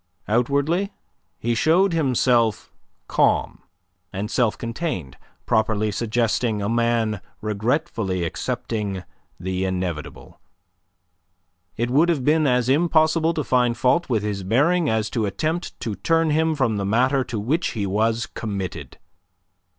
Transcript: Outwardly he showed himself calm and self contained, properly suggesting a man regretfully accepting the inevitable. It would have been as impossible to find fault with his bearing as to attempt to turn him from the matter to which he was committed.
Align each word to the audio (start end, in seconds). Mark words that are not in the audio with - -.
Outwardly 0.27 0.91
he 1.37 1.53
showed 1.53 1.93
himself 1.93 2.73
calm 3.07 3.61
and 4.11 4.31
self 4.31 4.57
contained, 4.57 5.15
properly 5.45 5.91
suggesting 5.91 6.59
a 6.59 6.67
man 6.67 7.21
regretfully 7.39 8.23
accepting 8.23 9.03
the 9.39 9.63
inevitable. 9.63 10.41
It 11.77 11.91
would 11.91 12.09
have 12.09 12.25
been 12.25 12.47
as 12.47 12.67
impossible 12.67 13.35
to 13.35 13.43
find 13.43 13.77
fault 13.77 14.09
with 14.09 14.23
his 14.23 14.41
bearing 14.41 14.89
as 14.89 15.07
to 15.11 15.27
attempt 15.27 15.79
to 15.81 15.93
turn 15.93 16.31
him 16.31 16.55
from 16.55 16.77
the 16.77 16.83
matter 16.85 17.23
to 17.25 17.39
which 17.39 17.73
he 17.73 17.85
was 17.85 18.25
committed. 18.25 18.97